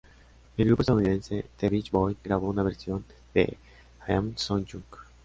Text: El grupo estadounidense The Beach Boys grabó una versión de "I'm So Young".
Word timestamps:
El 0.57 0.65
grupo 0.67 0.81
estadounidense 0.81 1.45
The 1.59 1.69
Beach 1.69 1.91
Boys 1.91 2.17
grabó 2.23 2.49
una 2.49 2.63
versión 2.63 3.05
de 3.35 3.55
"I'm 4.07 4.33
So 4.35 4.57
Young". 4.57 4.81